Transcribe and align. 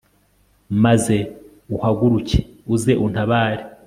maze 0.83 1.17
uhaguruke 1.75 2.39
uze 2.73 2.93
untabare 3.05 3.61